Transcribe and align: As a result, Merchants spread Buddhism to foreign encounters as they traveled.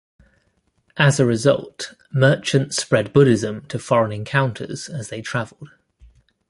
As 0.97 1.19
a 1.19 1.27
result, 1.27 1.93
Merchants 2.11 2.77
spread 2.77 3.13
Buddhism 3.13 3.67
to 3.67 3.77
foreign 3.77 4.11
encounters 4.11 4.89
as 4.89 5.09
they 5.09 5.21
traveled. 5.21 5.69